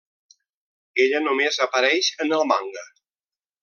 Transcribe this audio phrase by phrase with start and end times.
[1.05, 2.91] Ella només apareix en el manga.